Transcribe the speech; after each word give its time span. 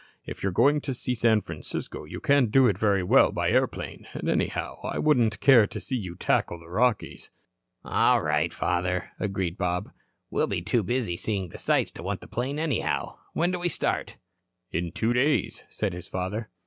If 0.25 0.41
you 0.41 0.49
are 0.49 0.51
going 0.51 0.81
to 0.81 0.95
see 0.95 1.13
San 1.13 1.41
Francisco, 1.41 2.05
you 2.05 2.19
can't 2.19 2.49
do 2.49 2.65
it 2.65 2.75
very 2.75 3.03
well 3.03 3.31
by 3.31 3.51
airplane. 3.51 4.07
And, 4.13 4.27
anyhow, 4.29 4.79
I 4.83 4.97
wouldn't 4.97 5.39
care 5.41 5.67
to 5.67 5.79
see 5.79 5.95
you 5.95 6.15
tackle 6.15 6.57
the 6.59 6.71
Rockies." 6.71 7.29
"All 7.85 8.19
right, 8.19 8.51
father," 8.51 9.11
agreed 9.19 9.59
Bob. 9.59 9.89
"We'll 10.31 10.47
be 10.47 10.63
too 10.63 10.81
busy 10.81 11.17
seeing 11.17 11.49
the 11.49 11.59
sights 11.59 11.91
to 11.91 12.01
want 12.01 12.21
the 12.21 12.27
plane, 12.27 12.57
anyhow. 12.57 13.19
When 13.33 13.51
do 13.51 13.59
we 13.59 13.69
start?" 13.69 14.17
"In 14.71 14.91
two 14.91 15.13
days," 15.13 15.61
said 15.69 15.93
his 15.93 16.07
father. 16.07 16.49